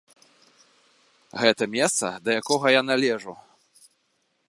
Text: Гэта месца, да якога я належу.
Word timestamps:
Гэта 1.43 1.63
месца, 1.75 2.07
да 2.25 2.29
якога 2.41 2.67
я 2.79 2.85
належу. 2.89 3.33